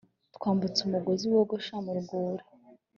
twambutse 0.35 0.79
umugozi 0.83 1.25
wogosha 1.33 1.75
mu 1.85 1.93
rwuri 1.99 2.43